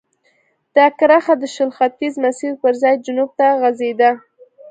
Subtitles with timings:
[0.75, 4.11] دا کرښه د شل ختیځ مسیر پر ځای جنوب ته غځېده.